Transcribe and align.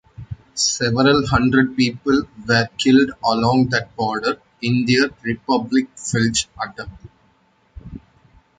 Several 0.55 1.27
hundred 1.27 1.75
people 1.77 2.23
were 2.47 2.67
killed 2.79 3.11
along 3.23 3.67
that 3.69 3.95
border 3.95 4.41
in 4.59 4.83
their 4.87 5.09
Republikflucht 5.09 6.47
attempt. 6.59 7.03